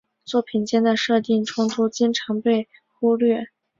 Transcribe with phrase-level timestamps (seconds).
[0.25, 3.49] 作品间的设定冲突经常被忽略。